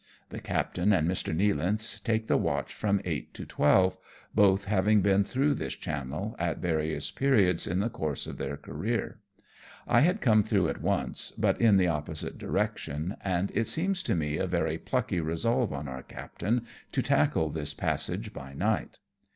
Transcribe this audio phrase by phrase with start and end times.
[0.29, 1.31] The captain and Mr.
[1.31, 3.97] Nealance take the watch from eight to twelve,
[4.33, 9.19] both having been through this channel, at various periods, in the course of their career.
[9.87, 14.15] I had come through it once, but in the opposite direction, and it seems to
[14.15, 18.97] me a very plucky resolve on our captain to tackle this passage by night.